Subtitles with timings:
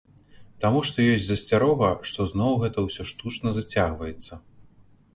[0.63, 4.45] Таму што ёсць засцярога, што зноў гэта ўсё штучна зацягваецца.